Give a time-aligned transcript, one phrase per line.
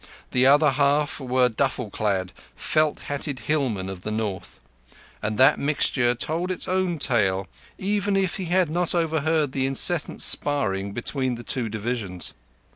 [0.31, 4.59] The other half were duffle clad, felt hatted hillmen of the North;
[5.21, 7.45] and that mixture told its own tale,
[7.77, 12.33] even if he had not overheard the incessant sparring between the two divisions.